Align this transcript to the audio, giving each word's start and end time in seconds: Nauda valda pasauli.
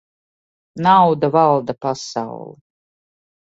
Nauda 0.85 1.29
valda 1.35 1.73
pasauli. 1.81 2.59